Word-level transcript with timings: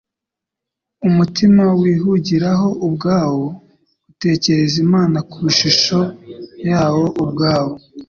Umutima 1.07 1.63
wihugiraho 1.81 2.67
ubwawo 2.87 3.45
utekereza 4.11 4.75
Imana 4.85 5.17
ku 5.29 5.37
ishusho 5.51 5.99
yawo 6.69 7.05
ubwawo. 7.23 7.73